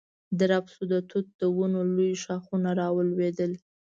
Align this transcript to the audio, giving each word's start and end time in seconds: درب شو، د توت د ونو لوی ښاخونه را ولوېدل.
درب 0.39 0.65
شو، 0.73 0.83
د 0.91 0.95
توت 1.09 1.27
د 1.39 1.41
ونو 1.57 1.81
لوی 1.95 2.11
ښاخونه 2.23 2.69
را 2.79 2.87
ولوېدل. 2.95 3.51